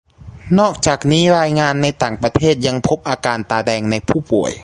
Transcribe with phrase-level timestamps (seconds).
[0.59, 4.53] นอกจากนี้รายงานในต่างประเทศยังพบอาการตาแดงในผู้ป่วย